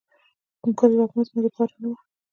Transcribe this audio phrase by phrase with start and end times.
[0.61, 1.97] د ګل وږمه زما دپار نه وه